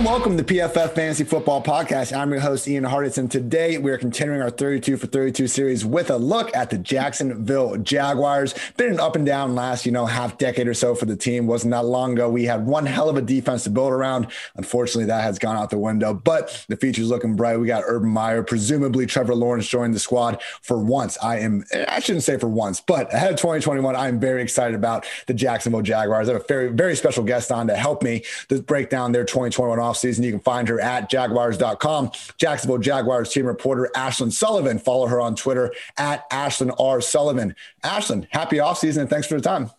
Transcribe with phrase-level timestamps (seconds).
[0.00, 2.16] and welcome to PFF Fantasy Football Podcast.
[2.16, 5.84] I'm your host, Ian Hartitz, and today we are continuing our 32 for 32 series
[5.84, 8.54] with a look at the Jacksonville Jaguars.
[8.78, 11.46] Been an up and down last, you know, half decade or so for the team.
[11.46, 12.30] Wasn't that long ago.
[12.30, 14.28] We had one hell of a defense to build around.
[14.54, 17.60] Unfortunately, that has gone out the window, but the future's looking bright.
[17.60, 21.18] We got Urban Meyer, presumably Trevor Lawrence joined the squad for once.
[21.22, 24.74] I am, I shouldn't say for once, but ahead of 2021, I am very excited
[24.74, 26.30] about the Jacksonville Jaguars.
[26.30, 29.24] I have a very, very special guest on to help me to break down their
[29.24, 30.24] 2021 offseason.
[30.24, 32.12] You can find her at jaguars.com.
[32.36, 34.78] Jacksonville Jaguars team reporter Ashlyn Sullivan.
[34.78, 37.00] Follow her on Twitter at Ashlyn R.
[37.00, 37.54] Sullivan.
[37.84, 39.70] Ashlyn, happy offseason and thanks for the time.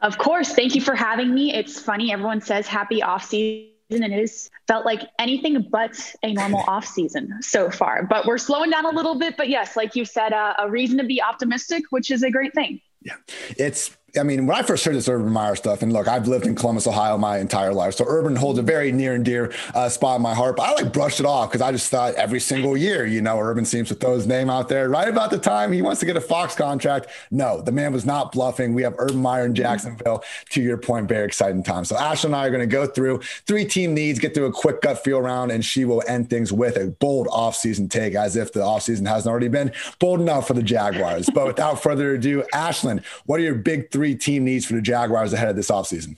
[0.00, 0.52] Of course.
[0.52, 1.54] Thank you for having me.
[1.54, 2.12] It's funny.
[2.12, 7.38] Everyone says happy offseason and it has felt like anything but a normal off season
[7.40, 8.04] so far.
[8.04, 9.36] But we're slowing down a little bit.
[9.36, 12.52] But yes, like you said, uh, a reason to be optimistic, which is a great
[12.54, 12.80] thing.
[13.02, 13.14] Yeah,
[13.56, 16.46] it's I mean, when I first heard this Urban Meyer stuff, and look, I've lived
[16.46, 17.94] in Columbus, Ohio my entire life.
[17.94, 20.56] So Urban holds a very near and dear uh, spot in my heart.
[20.56, 23.40] But I like brushed it off because I just thought every single year, you know,
[23.40, 24.90] Urban seems to throw his name out there.
[24.90, 27.06] Right about the time he wants to get a Fox contract.
[27.30, 28.74] No, the man was not bluffing.
[28.74, 30.22] We have Urban Meyer in Jacksonville.
[30.50, 31.86] To your point, very exciting time.
[31.86, 34.52] So Ashlyn and I are going to go through three team needs, get through a
[34.52, 38.36] quick gut feel round, and she will end things with a bold offseason take as
[38.36, 41.30] if the offseason hasn't already been bold enough for the Jaguars.
[41.30, 45.32] but without further ado, Ashlyn, what are your big three team needs for the Jaguars
[45.32, 46.16] ahead of this offseason?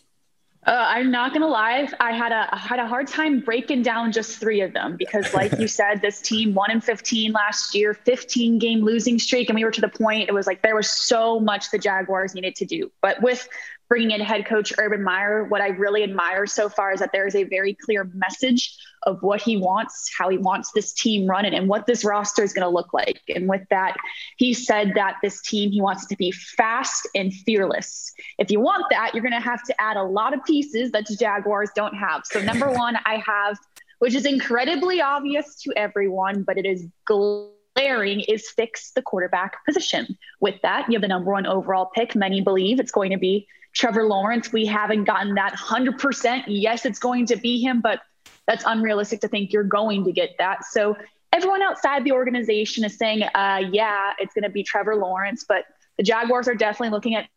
[0.67, 1.87] Uh, I'm not gonna lie.
[2.01, 5.35] I had a I had a hard time breaking down just three of them because,
[5.35, 9.57] like you said, this team won in 15 last year, 15 game losing streak, and
[9.57, 10.29] we were to the point.
[10.29, 12.91] It was like there was so much the Jaguars needed to do.
[13.03, 13.47] But with
[13.95, 17.29] bringing in head coach Urban Meyer, what I really admire so far is that there
[17.29, 21.55] is a very clear message of what he wants, how he wants this team running,
[21.55, 23.21] and what this roster is going to look like.
[23.29, 23.95] And with that,
[24.37, 28.13] he said that this team, he wants to be fast and fearless.
[28.37, 31.07] If you want that, you're going to have to add a lot of pieces that
[31.07, 32.23] the Jaguars don't have.
[32.25, 33.57] So, number one, I have,
[34.01, 40.19] which is incredibly obvious to everyone, but it is glaring, is fix the quarterback position.
[40.41, 42.17] With that, you have the number one overall pick.
[42.17, 44.53] Many believe it's going to be Trevor Lawrence.
[44.53, 46.45] We haven't gotten that 100%.
[46.47, 48.01] Yes, it's going to be him, but
[48.47, 50.65] that's unrealistic to think you're going to get that.
[50.65, 50.97] So
[51.33, 55.65] everyone outside the organization is saying, uh, yeah, it's going to be Trevor Lawrence, but
[55.97, 57.29] the Jaguars are definitely looking at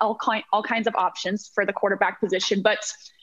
[0.00, 2.62] all, kind, all kinds of options for the quarterback position.
[2.62, 2.78] But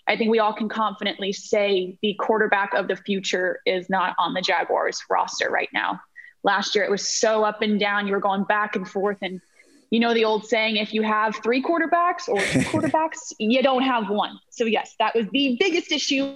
[0.07, 4.33] I think we all can confidently say the quarterback of the future is not on
[4.33, 5.99] the Jaguars roster right now.
[6.43, 8.07] Last year, it was so up and down.
[8.07, 9.39] You were going back and forth, and
[9.93, 13.83] you know the old saying if you have three quarterbacks or two quarterbacks you don't
[13.83, 14.39] have one.
[14.49, 16.35] So yes that was the biggest issue.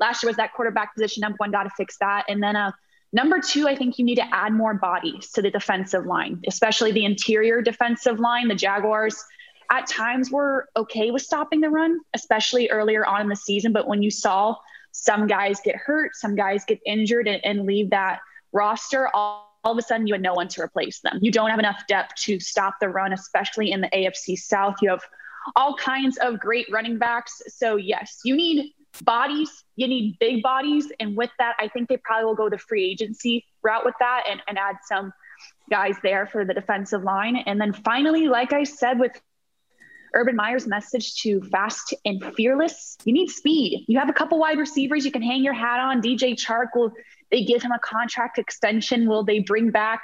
[0.00, 1.20] Last year was that quarterback position.
[1.20, 2.24] Number one got to fix that.
[2.30, 2.72] And then uh,
[3.12, 6.92] number two i think you need to add more bodies to the defensive line especially
[6.92, 8.48] the interior defensive line.
[8.48, 9.22] The jaguars
[9.70, 13.74] at times were okay with stopping the run especially earlier on in the season.
[13.74, 14.56] But when you saw
[14.92, 18.20] some guys get hurt some guys get injured and, and leave that
[18.52, 21.18] roster all all of a sudden you had no one to replace them.
[21.20, 24.76] You don't have enough depth to stop the run, especially in the AFC South.
[24.80, 25.02] You have
[25.56, 27.42] all kinds of great running backs.
[27.48, 30.90] So, yes, you need bodies, you need big bodies.
[31.00, 34.24] And with that, I think they probably will go the free agency route with that
[34.26, 35.12] and, and add some
[35.68, 37.36] guys there for the defensive line.
[37.36, 39.12] And then finally, like I said, with
[40.14, 43.84] Urban Meyer's message to fast and fearless, you need speed.
[43.88, 46.02] You have a couple wide receivers you can hang your hat on.
[46.02, 46.92] DJ Chark will
[47.30, 49.08] they give him a contract extension?
[49.08, 50.02] Will they bring back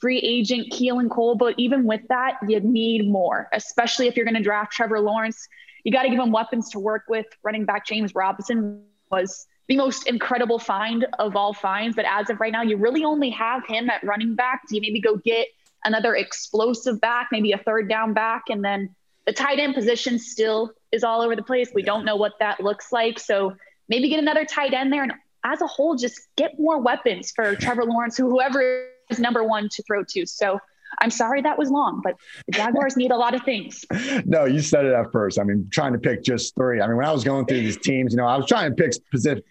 [0.00, 1.36] free agent Keelan Cole?
[1.36, 5.48] But even with that, you need more, especially if you're going to draft Trevor Lawrence.
[5.84, 7.26] You got to give him weapons to work with.
[7.42, 11.96] Running back James Robinson was the most incredible find of all finds.
[11.96, 14.62] But as of right now, you really only have him at running back.
[14.68, 15.48] Do you maybe go get
[15.84, 18.44] another explosive back, maybe a third down back?
[18.48, 18.94] And then
[19.26, 21.70] the tight end position still is all over the place.
[21.74, 23.18] We don't know what that looks like.
[23.18, 23.54] So
[23.88, 25.12] maybe get another tight end there and
[25.44, 29.68] as a whole, just get more weapons for Trevor Lawrence, who whoever is number one
[29.70, 30.26] to throw to.
[30.26, 30.58] So
[31.00, 32.14] I'm sorry that was long, but
[32.46, 33.84] the Jaguars need a lot of things.
[34.24, 35.38] No, you said it at first.
[35.38, 36.80] I mean, trying to pick just three.
[36.80, 38.76] I mean, when I was going through these teams, you know, I was trying to
[38.76, 39.44] pick specific,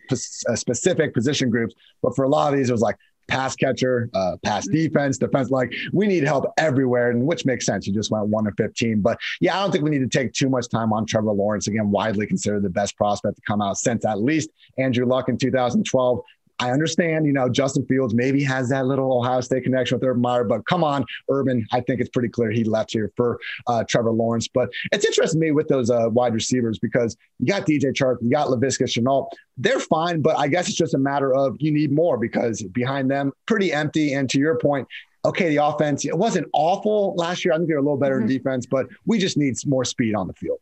[0.55, 2.95] specific position groups, but for a lot of these, it was like
[3.31, 4.75] pass catcher, uh, pass mm-hmm.
[4.75, 5.49] defense, defense.
[5.49, 7.87] Like we need help everywhere, and which makes sense.
[7.87, 10.33] You just went one to fifteen, but yeah, I don't think we need to take
[10.33, 11.67] too much time on Trevor Lawrence.
[11.67, 15.37] Again, widely considered the best prospect to come out since at least Andrew Luck in
[15.37, 16.21] 2012.
[16.61, 20.21] I understand, you know, Justin Fields maybe has that little Ohio State connection with Urban
[20.21, 21.65] Meyer, but come on, Urban.
[21.71, 24.47] I think it's pretty clear he left here for uh, Trevor Lawrence.
[24.47, 28.17] But it's interesting to me with those uh, wide receivers because you got DJ Chark,
[28.21, 29.27] you got Laviska Shenault.
[29.57, 33.09] They're fine, but I guess it's just a matter of you need more because behind
[33.09, 34.13] them, pretty empty.
[34.13, 34.87] And to your point,
[35.25, 37.55] okay, the offense, it wasn't awful last year.
[37.55, 38.29] I think they're a little better mm-hmm.
[38.29, 40.59] in defense, but we just need more speed on the field.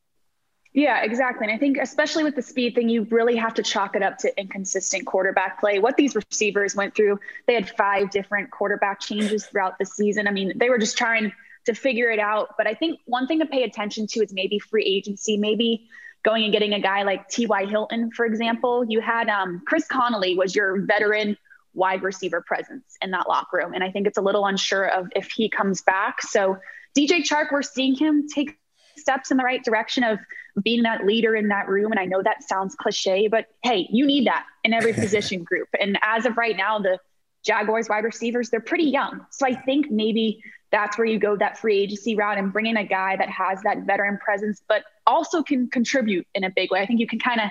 [0.73, 1.47] Yeah, exactly.
[1.47, 4.19] And I think, especially with the speed thing, you really have to chalk it up
[4.19, 5.79] to inconsistent quarterback play.
[5.79, 10.27] What these receivers went through, they had five different quarterback changes throughout the season.
[10.27, 11.31] I mean, they were just trying
[11.65, 12.49] to figure it out.
[12.55, 15.87] But I think one thing to pay attention to is maybe free agency, maybe
[16.23, 17.65] going and getting a guy like T.Y.
[17.65, 18.85] Hilton, for example.
[18.87, 21.35] You had um, Chris Conley was your veteran
[21.73, 23.73] wide receiver presence in that locker room.
[23.73, 26.21] And I think it's a little unsure of if he comes back.
[26.21, 26.57] So
[26.97, 28.57] DJ Chark, we're seeing him take
[28.97, 30.19] steps in the right direction of
[30.61, 31.91] being that leader in that room.
[31.91, 35.67] And I know that sounds cliche, but hey, you need that in every position group.
[35.79, 36.99] And as of right now, the
[37.43, 39.25] Jaguars wide receivers, they're pretty young.
[39.31, 42.77] So I think maybe that's where you go that free agency route and bring in
[42.77, 46.79] a guy that has that veteran presence, but also can contribute in a big way.
[46.79, 47.49] I think you can kind of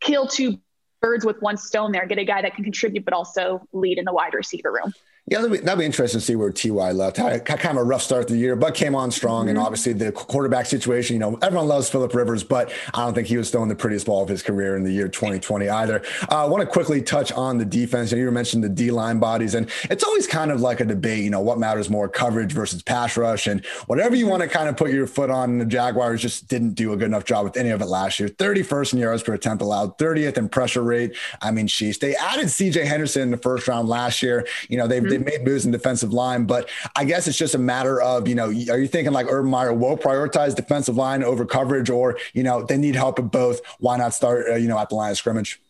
[0.00, 0.58] kill two
[1.00, 4.04] birds with one stone there, get a guy that can contribute, but also lead in
[4.04, 4.92] the wide receiver room.
[5.30, 7.18] Yeah, that'd be, that'd be interesting to see where Ty left.
[7.18, 9.42] Had, kind of a rough start to the year, but came on strong.
[9.42, 9.50] Mm-hmm.
[9.50, 13.28] And obviously the quarterback situation, you know, everyone loves Philip Rivers, but I don't think
[13.28, 16.02] he was throwing the prettiest ball of his career in the year 2020 either.
[16.30, 18.10] Uh, I want to quickly touch on the defense.
[18.12, 21.24] You mentioned the D line bodies, and it's always kind of like a debate.
[21.24, 24.68] You know, what matters more, coverage versus pass rush, and whatever you want to kind
[24.68, 25.58] of put your foot on.
[25.58, 28.28] The Jaguars just didn't do a good enough job with any of it last year.
[28.28, 31.14] 31st in yards per attempt allowed, 30th in pressure rate.
[31.42, 31.98] I mean, sheesh.
[31.98, 32.86] They added C.J.
[32.86, 34.46] Henderson in the first round last year.
[34.68, 35.17] You know, they've, mm-hmm.
[35.18, 36.44] They've made moves in defensive line.
[36.44, 39.50] But I guess it's just a matter of, you know, are you thinking like Urban
[39.50, 43.60] Meyer will prioritize defensive line over coverage or, you know, they need help at both?
[43.78, 45.60] Why not start, uh, you know, at the line of scrimmage?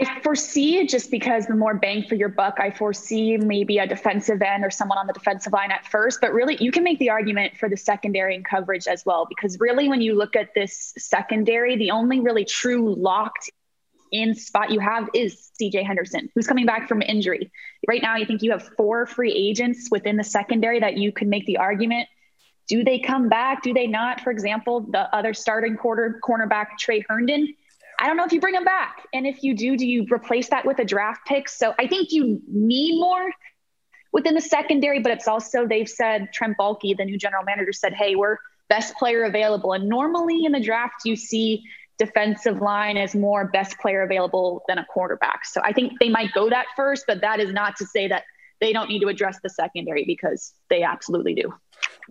[0.00, 4.40] I foresee just because the more bang for your buck, I foresee maybe a defensive
[4.42, 6.20] end or someone on the defensive line at first.
[6.20, 9.26] But really, you can make the argument for the secondary and coverage as well.
[9.28, 13.50] Because really, when you look at this secondary, the only really true locked
[14.12, 17.50] in spot you have is CJ Henderson, who's coming back from injury.
[17.86, 21.28] Right now, I think you have four free agents within the secondary that you can
[21.28, 22.08] make the argument.
[22.68, 23.62] Do they come back?
[23.62, 24.20] Do they not?
[24.20, 27.54] For example, the other starting quarter cornerback, Tre Herndon.
[27.98, 29.06] I don't know if you bring him back.
[29.12, 31.48] And if you do, do you replace that with a draft pick?
[31.48, 33.30] So I think you need more
[34.12, 37.94] within the secondary, but it's also, they've said, Trent Baalke, the new general manager, said,
[37.94, 38.36] hey, we're
[38.68, 39.72] best player available.
[39.72, 41.64] And normally in the draft, you see
[41.98, 45.44] defensive line is more best player available than a quarterback.
[45.44, 48.24] So I think they might go that first, but that is not to say that
[48.60, 51.52] they don't need to address the secondary because they absolutely do.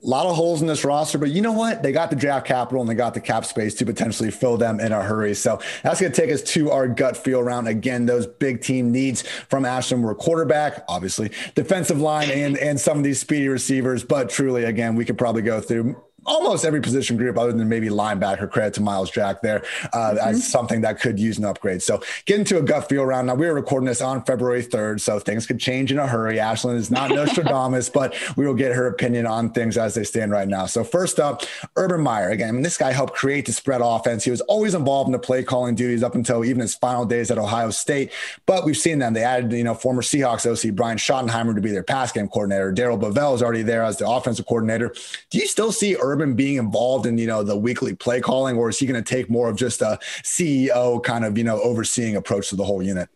[0.03, 1.81] A lot of holes in this roster, but you know what?
[1.81, 4.79] They got the draft capital and they got the cap space to potentially fill them
[4.79, 5.33] in a hurry.
[5.33, 7.67] So that's going to take us to our gut feel round.
[7.67, 12.99] Again, those big team needs from Ashlyn were quarterback, obviously, defensive line, and and some
[12.99, 14.03] of these speedy receivers.
[14.03, 17.87] But truly, again, we could probably go through almost every position group other than maybe
[17.87, 18.49] linebacker.
[18.51, 19.63] Credit to Myles Jack there
[19.93, 20.17] uh, mm-hmm.
[20.19, 21.81] as something that could use an upgrade.
[21.81, 23.27] So get into a gut feel round.
[23.27, 26.37] Now we were recording this on February 3rd, so things could change in a hurry.
[26.37, 30.31] Ashlyn is not Nostradamus, but we will get her opinion on things as they stand
[30.31, 30.65] right now.
[30.65, 31.43] So first up,
[31.77, 32.29] Urban Meyer.
[32.29, 34.25] Again, I mean, this guy helped create the spread offense.
[34.25, 37.31] He was always involved in the play calling duties up until even his final days
[37.31, 38.11] at Ohio State.
[38.45, 39.13] But we've seen them.
[39.13, 42.71] They added, you know, former Seahawks OC Brian Schottenheimer to be their pass game coordinator.
[42.71, 44.93] Darrell Bevell is already there as the offensive coordinator.
[45.29, 46.77] Do you still see Urban being involved?
[46.87, 49.49] involved in, you know, the weekly play calling, or is he going to take more
[49.49, 53.09] of just a CEO kind of, you know, overseeing approach to the whole unit?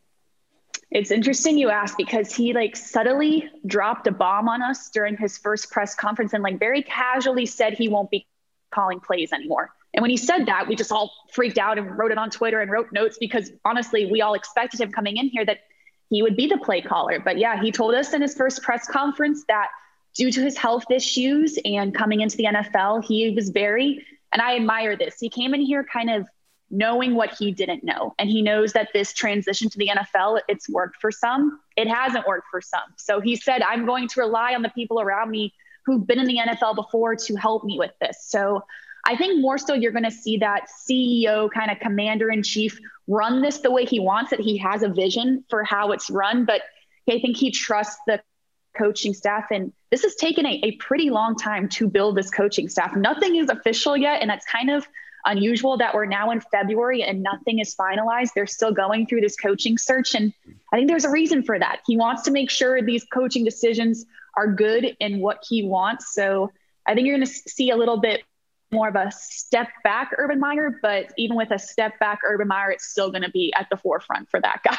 [0.90, 5.38] It's interesting you ask because he like subtly dropped a bomb on us during his
[5.38, 8.28] first press conference and like very casually said he won't be
[8.72, 9.70] calling plays anymore.
[9.94, 12.60] And when he said that, we just all freaked out and wrote it on Twitter
[12.60, 15.60] and wrote notes because honestly, we all expected him coming in here that
[16.10, 17.20] he would be the play caller.
[17.20, 19.70] But yeah, he told us in his first press conference that
[20.16, 24.56] due to his health issues and coming into the NFL, he was very, and I
[24.56, 25.20] admire this.
[25.20, 26.26] He came in here kind of
[26.70, 28.16] knowing what he didn't know.
[28.18, 32.26] And he knows that this transition to the NFL, it's worked for some, it hasn't
[32.26, 32.82] worked for some.
[32.98, 35.54] So he said, I'm going to rely on the people around me
[35.86, 38.26] who've been in the NFL before to help me with this.
[38.26, 38.64] So
[39.06, 42.80] I think more so you're going to see that CEO kind of commander in chief
[43.08, 44.40] run this the way he wants it.
[44.40, 46.62] He has a vision for how it's run, but
[47.10, 48.22] I think he trusts the
[48.78, 49.46] coaching staff.
[49.52, 52.96] And this has taken a, a pretty long time to build this coaching staff.
[52.96, 54.22] Nothing is official yet.
[54.22, 54.88] And that's kind of
[55.26, 58.30] unusual that we're now in February and nothing is finalized.
[58.34, 60.16] They're still going through this coaching search.
[60.16, 60.34] And
[60.72, 61.82] I think there's a reason for that.
[61.86, 66.14] He wants to make sure these coaching decisions are good in what he wants.
[66.14, 66.52] So
[66.86, 68.24] I think you're going to see a little bit
[68.72, 72.72] more of a step back Urban Meyer, but even with a step back Urban Meyer,
[72.72, 74.78] it's still going to be at the forefront for that guy.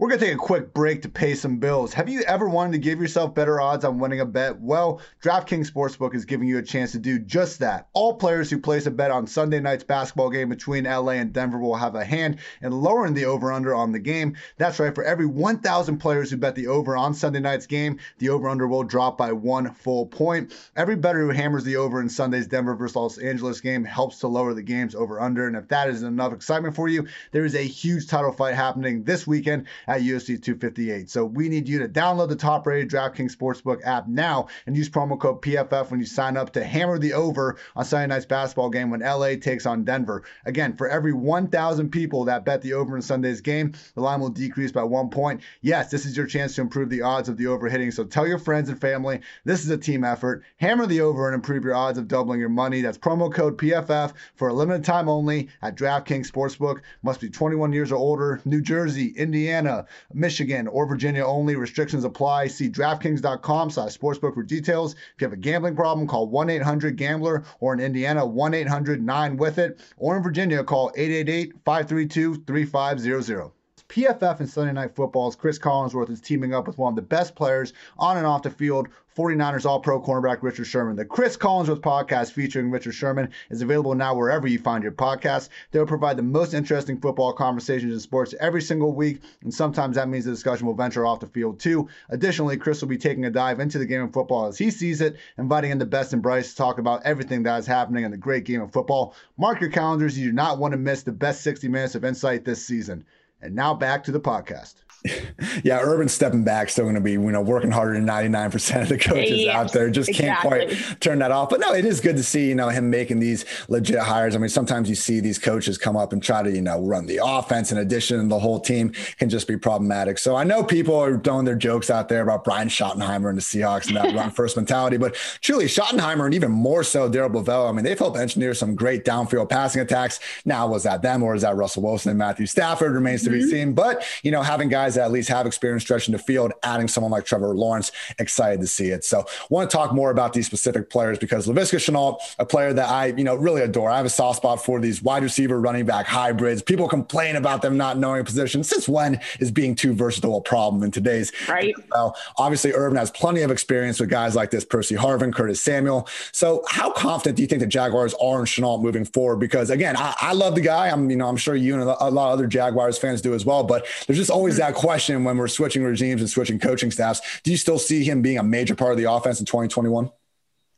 [0.00, 1.92] We're going to take a quick break to pay some bills.
[1.92, 4.58] Have you ever wanted to give yourself better odds on winning a bet?
[4.58, 7.88] Well, DraftKings Sportsbook is giving you a chance to do just that.
[7.92, 11.58] All players who place a bet on Sunday night's basketball game between LA and Denver
[11.58, 14.36] will have a hand in lowering the over under on the game.
[14.56, 18.30] That's right, for every 1,000 players who bet the over on Sunday night's game, the
[18.30, 20.54] over under will drop by one full point.
[20.76, 24.28] Every bettor who hammers the over in Sunday's Denver versus Los Angeles game helps to
[24.28, 25.46] lower the game's over under.
[25.46, 29.04] And if that isn't enough excitement for you, there is a huge title fight happening
[29.04, 31.10] this weekend at UFC 258.
[31.10, 34.88] So we need you to download the top rated DraftKings Sportsbook app now and use
[34.88, 38.70] promo code PFF when you sign up to hammer the over on Sunday night's basketball
[38.70, 40.22] game when LA takes on Denver.
[40.46, 44.28] Again, for every 1,000 people that bet the over in Sunday's game, the line will
[44.28, 45.40] decrease by one point.
[45.60, 47.90] Yes, this is your chance to improve the odds of the over hitting.
[47.90, 50.44] So tell your friends and family this is a team effort.
[50.58, 52.80] Hammer the over and improve your odds of doubling your money.
[52.80, 56.82] That's promo code PFF for a limited time only at DraftKings Sportsbook.
[57.02, 58.40] Must be 21 years or older.
[58.44, 59.79] New Jersey, Indiana,
[60.12, 61.56] Michigan, or Virginia only.
[61.56, 62.48] Restrictions apply.
[62.48, 64.94] See DraftKings.com slash sportsbook for details.
[64.94, 70.64] If you have a gambling problem, call 1-800-GAMBLER or in Indiana, 1-800-9-WITH-IT or in Virginia,
[70.64, 73.52] call 888-532-3500.
[73.90, 77.34] PFF and Sunday Night Football's Chris Collinsworth is teaming up with one of the best
[77.34, 80.94] players on and off the field 49ers All Pro cornerback Richard Sherman.
[80.94, 85.48] The Chris Collinsworth podcast featuring Richard Sherman is available now wherever you find your podcasts.
[85.72, 90.08] They'll provide the most interesting football conversations in sports every single week, and sometimes that
[90.08, 91.88] means the discussion will venture off the field too.
[92.10, 95.00] Additionally, Chris will be taking a dive into the game of football as he sees
[95.00, 98.12] it, inviting in the best and brightest to talk about everything that is happening in
[98.12, 99.16] the great game of football.
[99.36, 100.16] Mark your calendars.
[100.16, 103.04] You do not want to miss the best 60 minutes of insight this season.
[103.42, 104.74] And now back to the podcast.
[105.64, 108.88] yeah, Urban stepping back still going to be, you know, working harder than 99% of
[108.88, 109.90] the coaches yes, out there.
[109.90, 110.50] Just exactly.
[110.50, 111.50] can't quite turn that off.
[111.50, 114.34] But no, it is good to see, you know, him making these legit hires.
[114.34, 117.06] I mean, sometimes you see these coaches come up and try to, you know, run
[117.06, 120.18] the offense in addition, and the whole team can just be problematic.
[120.18, 123.42] So I know people are throwing their jokes out there about Brian Schottenheimer and the
[123.42, 127.68] Seahawks and that run first mentality, but truly Schottenheimer and even more so Darrell Bevell,
[127.68, 130.20] I mean, they've helped engineer some great downfield passing attacks.
[130.44, 133.32] Now, was that them or is that Russell Wilson and Matthew Stafford remains mm-hmm.
[133.32, 133.50] to be mm-hmm.
[133.50, 133.72] seen.
[133.72, 137.10] But, you know, having guys that at least have experience stretching the field, adding someone
[137.10, 139.04] like Trevor Lawrence, excited to see it.
[139.04, 142.88] So want to talk more about these specific players because Laviska Shenault, a player that
[142.88, 143.90] I, you know, really adore.
[143.90, 146.62] I have a soft spot for these wide receiver running back hybrids.
[146.62, 148.62] People complain about them not knowing a position.
[148.64, 151.74] Since when is being too versatile a problem in today's right?
[151.90, 156.08] Well, obviously Urban has plenty of experience with guys like this, Percy Harvin, Curtis Samuel.
[156.32, 159.36] So how confident do you think the Jaguars are in Shenault moving forward?
[159.36, 160.88] Because again, I, I love the guy.
[160.88, 163.44] I'm, you know, I'm sure you and a lot of other Jaguars fans do as
[163.44, 163.64] well.
[163.64, 167.20] But there's just always that question when we're switching regimes and switching coaching staffs.
[167.42, 170.10] Do you still see him being a major part of the offense in 2021?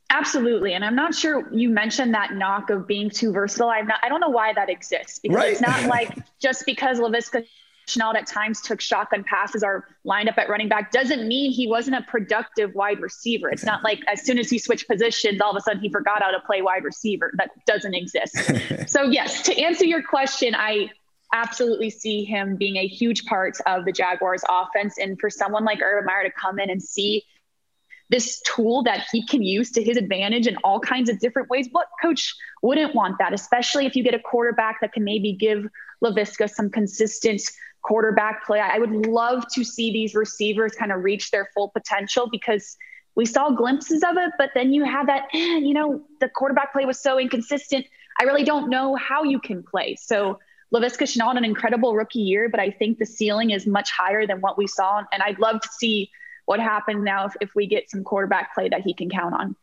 [0.09, 0.73] Absolutely.
[0.73, 3.69] And I'm not sure you mentioned that knock of being too versatile.
[3.69, 5.51] I'm not, I don't know why that exists because right.
[5.53, 7.45] it's not like just because Laviska
[7.87, 11.67] Shenault at times took shotgun passes or lined up at running back doesn't mean he
[11.67, 13.49] wasn't a productive wide receiver.
[13.49, 16.21] It's not like as soon as he switched positions, all of a sudden he forgot
[16.21, 17.33] how to play wide receiver.
[17.37, 18.37] That doesn't exist.
[18.87, 20.91] so, yes, to answer your question, I
[21.33, 24.97] absolutely see him being a huge part of the Jaguars offense.
[24.97, 27.23] And for someone like Urban Meyer to come in and see
[28.09, 31.67] this tool that he can use to his advantage in all kinds of different ways,
[31.71, 35.65] what coach wouldn't want that, especially if you get a quarterback that can maybe give
[36.03, 37.41] Laviska some consistent
[37.81, 38.59] quarterback play.
[38.59, 42.77] I would love to see these receivers kind of reach their full potential because
[43.15, 46.73] we saw glimpses of it, but then you have that, eh, you know, the quarterback
[46.73, 47.85] play was so inconsistent.
[48.19, 49.95] I really don't know how you can play.
[49.99, 50.39] So
[50.73, 54.41] Laviska Shenault an incredible rookie year, but I think the ceiling is much higher than
[54.41, 55.03] what we saw.
[55.11, 56.09] And I'd love to see
[56.45, 59.55] what happens now if, if we get some quarterback play that he can count on.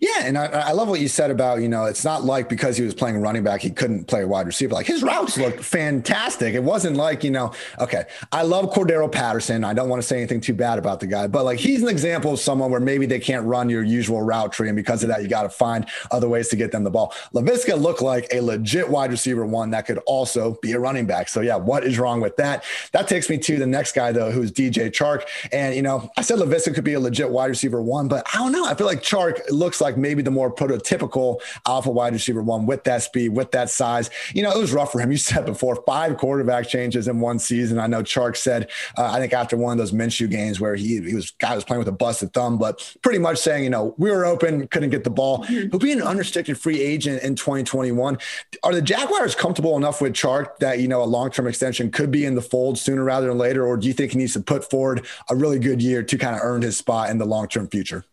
[0.00, 2.76] Yeah, and I, I, love what you said about you know it's not like because
[2.76, 4.74] he was playing running back he couldn't play wide receiver.
[4.74, 6.54] Like his routes looked fantastic.
[6.54, 8.04] It wasn't like you know okay.
[8.30, 9.64] I love Cordarrelle Patterson.
[9.64, 11.88] I don't want to say anything too bad about the guy, but like he's an
[11.88, 15.08] example of someone where maybe they can't run your usual route tree, and because of
[15.08, 17.12] that you got to find other ways to get them the ball.
[17.34, 21.28] Laviska looked like a legit wide receiver one that could also be a running back.
[21.28, 22.64] So yeah, what is wrong with that?
[22.92, 26.22] That takes me to the next guy though, who's DJ Chark, and you know I
[26.28, 28.66] said Laviska could be a legit wide receiver one, but I don't know.
[28.66, 32.84] I feel like Chark looks like maybe the more prototypical alpha wide receiver one with
[32.84, 34.10] that speed, with that size.
[34.34, 35.10] You know, it was rough for him.
[35.10, 37.78] You said before, five quarterback changes in one season.
[37.78, 41.00] I know Chark said, uh, I think after one of those Minshew games where he,
[41.00, 43.94] he was guy was playing with a busted thumb, but pretty much saying, you know,
[43.96, 45.44] we were open, couldn't get the ball.
[45.44, 45.68] Mm-hmm.
[45.68, 48.18] But being an unrestricted free agent in 2021,
[48.62, 52.10] are the Jaguars comfortable enough with Chark that, you know, a long term extension could
[52.10, 53.66] be in the fold sooner rather than later?
[53.66, 56.36] Or do you think he needs to put forward a really good year to kind
[56.36, 58.04] of earn his spot in the long term future?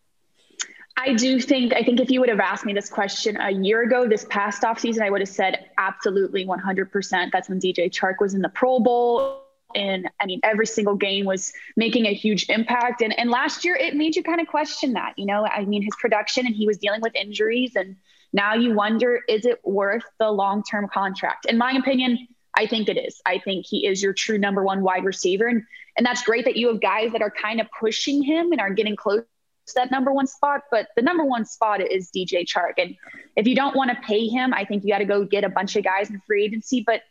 [0.97, 3.83] I do think, I think if you would have asked me this question a year
[3.83, 7.31] ago, this past offseason, I would have said absolutely 100%.
[7.33, 9.41] That's when DJ Chark was in the Pro Bowl
[9.75, 13.01] And I mean, every single game was making a huge impact.
[13.01, 15.81] And, and last year, it made you kind of question that, you know, I mean,
[15.83, 17.75] his production and he was dealing with injuries.
[17.75, 17.97] And
[18.31, 21.45] now you wonder, is it worth the long term contract?
[21.45, 23.21] In my opinion, I think it is.
[23.25, 25.47] I think he is your true number one wide receiver.
[25.47, 25.63] And,
[25.97, 28.73] and that's great that you have guys that are kind of pushing him and are
[28.73, 29.23] getting close
[29.67, 30.61] to that number one spot.
[30.71, 32.73] But the number one spot is DJ Chark.
[32.77, 32.95] And
[33.35, 35.49] if you don't want to pay him, I think you got to go get a
[35.49, 36.83] bunch of guys in free agency.
[36.85, 37.01] But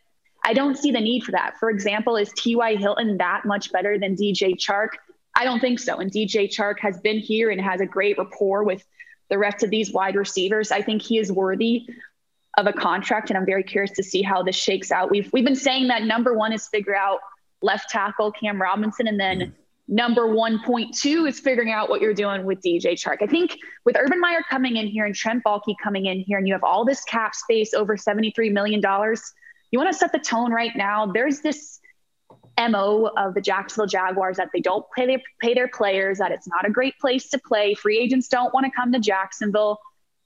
[0.45, 1.59] I don't see the need for that.
[1.59, 2.77] For example, is T.Y.
[2.77, 4.91] Hilton that much better than DJ Chark?
[5.35, 5.99] I don't think so.
[5.99, 8.85] And DJ Chark has been here and has a great rapport with
[9.31, 10.71] the rest of these wide receivers.
[10.71, 11.87] I think he is worthy
[12.57, 15.11] of a contract, and I'm very curious to see how this shakes out.
[15.11, 17.21] We've we've been saying that number one is figure out
[17.63, 19.95] left tackle Cam Robinson, and then mm-hmm.
[19.95, 23.19] number 1.2 is figuring out what you're doing with DJ Chark.
[23.23, 26.47] I think with Urban Meyer coming in here and Trent Baalke coming in here, and
[26.47, 28.83] you have all this cap space over $73 million,
[29.71, 31.07] you want to set the tone right now.
[31.07, 31.81] There's this
[32.59, 36.47] mo of the Jacksonville Jaguars that they don't pay their, pay their players, that it's
[36.47, 37.75] not a great place to play.
[37.75, 39.81] Free agents don't want to come to Jacksonville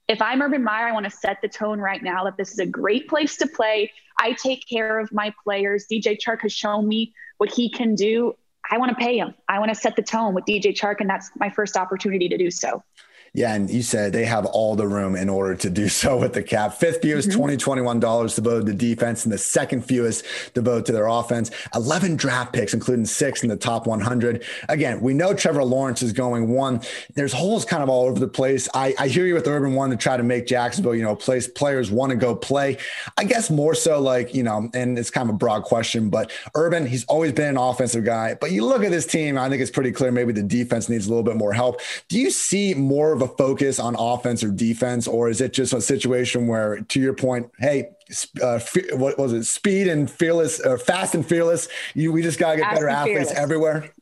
[0.09, 2.57] if I'm Urban Meyer, I want to set the tone right now that this is
[2.57, 3.91] a great place to play.
[4.19, 5.85] I take care of my players.
[5.89, 8.35] DJ Chark has shown me what he can do.
[8.71, 9.35] I want to pay him.
[9.47, 12.37] I want to set the tone with DJ Chark, and that's my first opportunity to
[12.39, 12.83] do so.
[13.33, 16.33] Yeah, and you said they have all the room in order to do so with
[16.33, 16.73] the cap.
[16.73, 17.41] Fifth fewest, mm-hmm.
[17.41, 21.51] $20, devoted to defense, and the second fewest devoted to their offense.
[21.75, 24.43] 11 draft picks, including six in the top 100.
[24.67, 26.81] Again, we know Trevor Lawrence is going one.
[27.15, 28.67] There's holes kind of all over the place.
[28.73, 31.47] I, I hear you with Urban one to try to make Jacksonville, you know, place
[31.47, 32.77] players want to go play.
[33.17, 36.31] I guess more so like, you know, and it's kind of a broad question, but
[36.55, 38.35] Urban, he's always been an offensive guy.
[38.39, 41.07] But you look at this team, I think it's pretty clear maybe the defense needs
[41.07, 41.81] a little bit more help.
[42.07, 45.73] Do you see more of a focus on offense or defense, or is it just
[45.73, 47.89] a situation where, to your point, hey,
[48.41, 48.59] uh,
[48.93, 49.43] what was it?
[49.43, 51.67] Speed and fearless, or fast and fearless.
[51.93, 53.93] You, we just gotta get fast better athletes everywhere.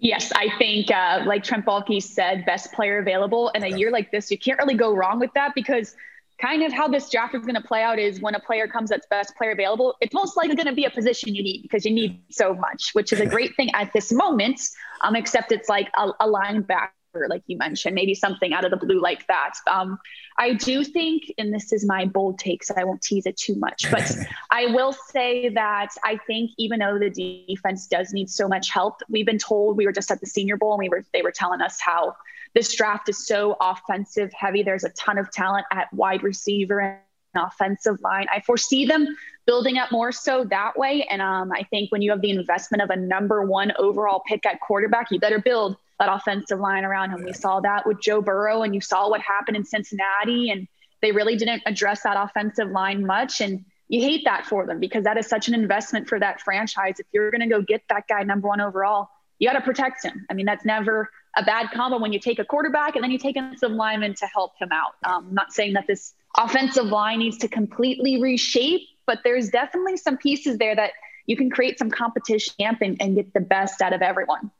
[0.00, 3.50] Yes, I think, uh, like Trent Baalke said, best player available.
[3.50, 5.96] In a year like this, you can't really go wrong with that because
[6.40, 8.90] kind of how this draft is going to play out is when a player comes
[8.90, 11.84] that's best player available, it's most likely going to be a position you need because
[11.84, 14.60] you need so much, which is a great thing at this moment.
[15.00, 16.90] Um, except it's like a, a linebacker
[17.28, 19.54] like you mentioned, maybe something out of the blue like that.
[19.70, 19.98] Um,
[20.36, 23.56] I do think, and this is my bold take, so I won't tease it too
[23.56, 24.10] much, but
[24.50, 27.10] I will say that I think even though the
[27.48, 30.56] defense does need so much help, we've been told we were just at the Senior
[30.56, 32.14] Bowl and we were they were telling us how
[32.54, 34.62] this draft is so offensive heavy.
[34.62, 36.98] There's a ton of talent at wide receiver and
[37.34, 38.26] offensive line.
[38.32, 39.06] I foresee them
[39.46, 41.06] building up more so that way.
[41.10, 44.44] And um, I think when you have the investment of a number one overall pick
[44.46, 47.24] at quarterback, you better build that offensive line around him.
[47.24, 50.68] We saw that with Joe Burrow, and you saw what happened in Cincinnati, and
[51.02, 53.40] they really didn't address that offensive line much.
[53.40, 56.96] And you hate that for them because that is such an investment for that franchise.
[56.98, 59.08] If you're going to go get that guy number one overall,
[59.38, 60.26] you got to protect him.
[60.30, 63.18] I mean, that's never a bad combo when you take a quarterback and then you
[63.18, 64.92] take some linemen to help him out.
[65.04, 69.96] Um, I'm not saying that this offensive line needs to completely reshape, but there's definitely
[69.96, 70.92] some pieces there that
[71.26, 74.50] you can create some competition and, and get the best out of everyone.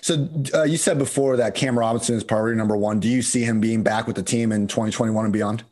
[0.00, 3.00] So uh, you said before that Cam Robinson is priority number one.
[3.00, 5.64] Do you see him being back with the team in 2021 and beyond?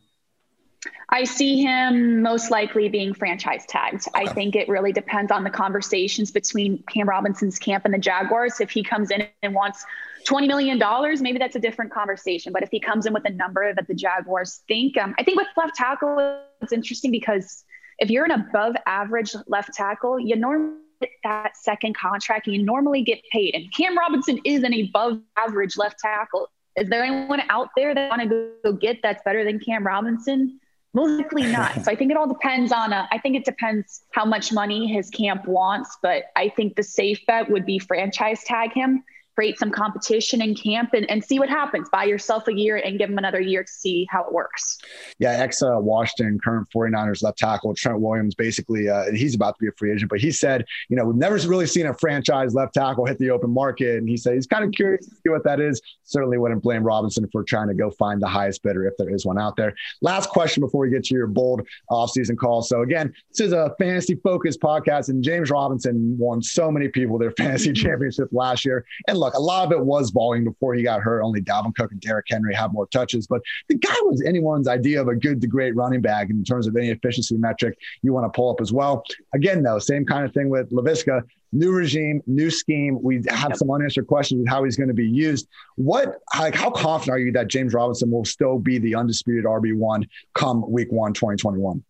[1.11, 4.09] I see him most likely being franchise tagged.
[4.09, 4.25] Okay.
[4.25, 8.61] I think it really depends on the conversations between Cam Robinson's camp and the Jaguars.
[8.61, 9.87] If he comes in and wants
[10.27, 10.81] $20 million,
[11.23, 12.53] maybe that's a different conversation.
[12.53, 15.39] But if he comes in with a number that the Jaguars think, um, I think
[15.39, 17.65] with left tackle, it's interesting because
[18.01, 20.79] if you're an above average left tackle, you normally
[21.23, 23.55] that second contract and you normally get paid.
[23.55, 26.49] And Cam Robinson is an above average left tackle.
[26.77, 30.59] Is there anyone out there that want to go get that's better than Cam Robinson?
[30.93, 31.75] Most likely not.
[31.85, 32.93] so I think it all depends on.
[32.93, 36.77] A, uh, I think it depends how much money his camp wants, but I think
[36.77, 39.03] the safe bet would be franchise tag him
[39.35, 41.89] create some competition in camp and, and see what happens.
[41.91, 44.79] Buy yourself a year and give them another year to see how it works.
[45.19, 49.61] Yeah, ex uh, Washington, current 49ers left tackle Trent Williams, basically, uh, he's about to
[49.61, 52.55] be a free agent, but he said, you know, we've never really seen a franchise
[52.55, 53.99] left tackle hit the open market.
[53.99, 55.81] And he said he's kind of curious to see what that is.
[56.05, 59.27] Certainly wouldn't blame Robinson for trying to go find the highest bidder if there is
[59.27, 59.75] one out there.
[60.03, 62.63] Last question before we get to your bold offseason call.
[62.63, 67.19] So, again, this is a fantasy focused podcast, and James Robinson won so many people
[67.19, 68.85] their fantasy championship last year.
[69.09, 71.23] And look, a lot of it was volume before he got hurt.
[71.23, 75.01] Only Dalvin Cook and Derrick Henry have more touches, but the guy was anyone's idea
[75.01, 78.31] of a good to great running back in terms of any efficiency metric you want
[78.31, 79.03] to pull up as well.
[79.35, 81.23] Again, though, same kind of thing with Laviska.
[81.53, 82.99] New regime, new scheme.
[83.01, 85.47] We have some unanswered questions with how he's going to be used.
[85.77, 89.77] What, like, how confident are you that James Robinson will still be the undisputed RB
[89.77, 91.85] one come Week One, 2021?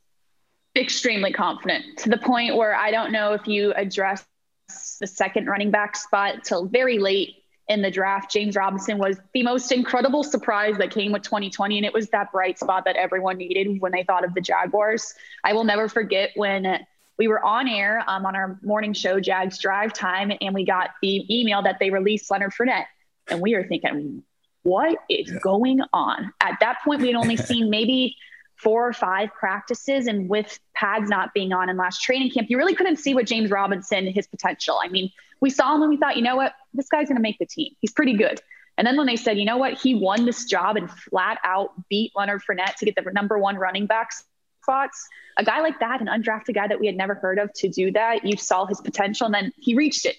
[0.76, 4.26] Extremely confident to the point where I don't know if you address
[4.98, 7.36] the second running back spot till very late
[7.68, 8.30] in the draft.
[8.30, 11.78] James Robinson was the most incredible surprise that came with 2020.
[11.78, 15.14] And it was that bright spot that everyone needed when they thought of the Jaguars.
[15.44, 16.84] I will never forget when
[17.18, 20.90] we were on air um, on our morning show, Jags Drive Time, and we got
[21.00, 22.86] the email that they released Leonard Fournette.
[23.28, 24.22] And we were thinking,
[24.62, 25.38] what is yeah.
[25.42, 26.32] going on?
[26.40, 28.16] At that point, we had only seen maybe
[28.56, 32.56] four or five practices and with pads not being on in last training camp you
[32.56, 34.80] really couldn't see what james robinson his potential.
[34.82, 36.54] I mean we saw him and we thought you know what?
[36.72, 37.74] This guy's going to make the team.
[37.80, 38.40] He's pretty good.
[38.78, 39.74] And then when they said you know what?
[39.74, 43.56] He won this job and flat out beat leonard Fournette to get the number one
[43.56, 44.10] running back
[44.62, 45.08] spots.
[45.36, 47.90] A guy like that an undrafted guy that we had never heard of to do
[47.92, 50.16] that you saw his potential and then he reached it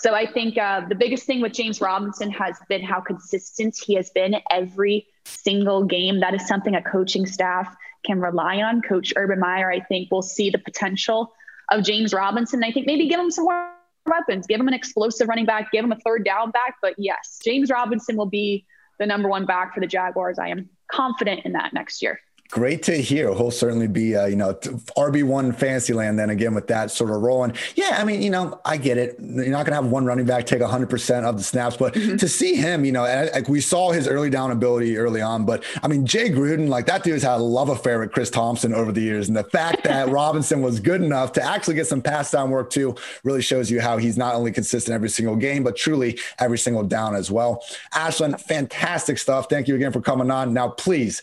[0.00, 3.94] so I think uh, the biggest thing with James Robinson has been how consistent he
[3.94, 6.20] has been every single game.
[6.20, 8.82] That is something a coaching staff can rely on.
[8.82, 11.32] Coach Urban Meyer, I think, will see the potential
[11.70, 12.62] of James Robinson.
[12.62, 13.70] I think maybe give him some more
[14.06, 16.76] weapons, give him an explosive running back, give him a third down back.
[16.80, 18.64] But yes, James Robinson will be
[18.98, 20.38] the number one back for the Jaguars.
[20.38, 22.20] I am confident in that next year.
[22.50, 23.34] Great to hear.
[23.34, 26.18] He'll certainly be, uh, you know, RB one fantasy land.
[26.18, 27.96] Then again, with that sort of rolling, yeah.
[27.98, 29.16] I mean, you know, I get it.
[29.18, 31.94] You're not going to have one running back take 100 percent of the snaps, but
[31.94, 32.16] mm-hmm.
[32.16, 33.02] to see him, you know,
[33.34, 35.44] like we saw his early down ability early on.
[35.44, 38.74] But I mean, Jay Gruden, like that dude's had a love affair with Chris Thompson
[38.74, 42.02] over the years, and the fact that Robinson was good enough to actually get some
[42.02, 45.62] pass down work too really shows you how he's not only consistent every single game,
[45.64, 47.62] but truly every single down as well.
[47.94, 49.48] Ashlyn, fantastic stuff.
[49.48, 50.52] Thank you again for coming on.
[50.52, 51.22] Now, please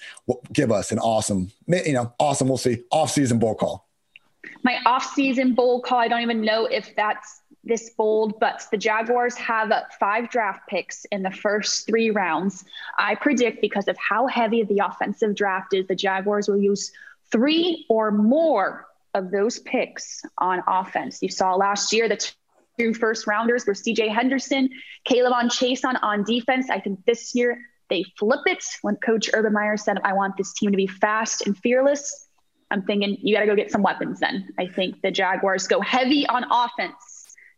[0.51, 1.12] give us an awesome,
[1.67, 2.47] you know, awesome.
[2.47, 3.87] We'll see off-season bowl call.
[4.63, 5.99] My off-season bowl call.
[5.99, 11.05] I don't even know if that's this bold, but the Jaguars have five draft picks
[11.05, 12.65] in the first three rounds.
[12.97, 16.91] I predict because of how heavy the offensive draft is, the Jaguars will use
[17.31, 21.21] three or more of those picks on offense.
[21.21, 22.33] You saw last year the
[22.77, 24.69] two first rounders were CJ Henderson,
[25.07, 26.69] K'Lavon Chaisson on defense.
[26.69, 27.59] I think this year
[27.93, 31.45] they flip it when Coach Urban Meyer said, I want this team to be fast
[31.45, 32.27] and fearless.
[32.71, 34.49] I'm thinking you got to go get some weapons then.
[34.57, 37.12] I think the Jaguars go heavy on offense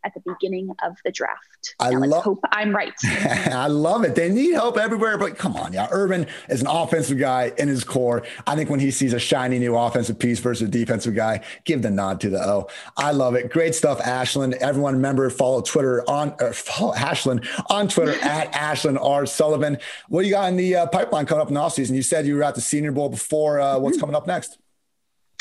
[0.06, 1.74] at the beginning of the draft.
[1.80, 2.22] I love.
[2.22, 2.94] Hope I'm right.
[3.04, 4.14] I love it.
[4.14, 5.88] They need help everywhere, but come on, yeah.
[5.90, 8.22] Urban is an offensive guy in his core.
[8.46, 11.82] I think when he sees a shiny new offensive piece versus a defensive guy, give
[11.82, 12.68] the nod to the O.
[12.96, 13.50] I love it.
[13.50, 14.54] Great stuff, Ashlyn.
[14.54, 19.78] Everyone, remember follow Twitter on or follow Ashlyn on Twitter at Ashlyn R Sullivan.
[20.08, 21.94] What do you got in the uh, pipeline coming up in the offseason?
[21.94, 23.60] You said you were at the Senior Bowl before.
[23.60, 24.02] Uh, what's mm-hmm.
[24.02, 24.58] coming up next?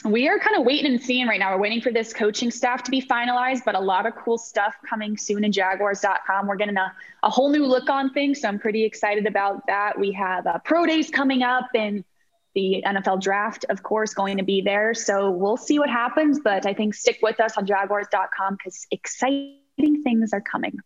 [0.06, 1.54] We are kind of waiting and seeing right now.
[1.56, 4.76] We're waiting for this coaching staff to be finalized, but a lot of cool stuff
[4.88, 6.48] coming soon in jaguars.com.
[6.48, 8.42] We're getting a, a whole new look on things.
[8.42, 9.98] So I'm pretty excited about that.
[10.00, 12.04] We have uh, pro days coming up and
[12.54, 14.94] the NFL draft, of course, going to be there.
[14.94, 18.88] So we'll see what happens, but I think stick with us on jaguars.com because
[19.78, 20.78] exciting things are coming.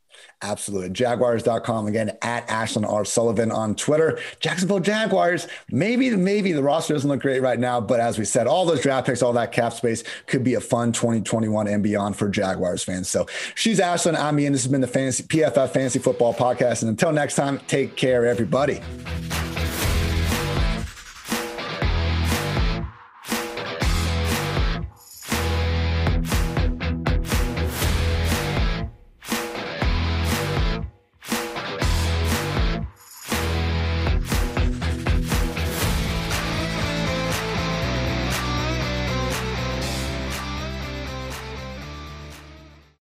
[0.42, 0.90] Absolutely.
[0.90, 3.06] Jaguars.com again at Ashlyn R.
[3.06, 4.20] Sullivan on Twitter.
[4.40, 5.48] Jacksonville Jaguars.
[5.72, 8.82] Maybe, maybe the roster doesn't look great right now, but as we said, all those
[8.82, 12.84] draft picks, all that cap space could be a fun 2021 and beyond for Jaguars
[12.84, 13.10] fans.
[13.10, 14.18] So she's Ashlyn.
[14.18, 14.54] I'm Ian.
[14.54, 16.82] This has been the Fantasy PFF Fantasy Football Podcast.
[16.82, 18.82] And until next time, take care, everybody.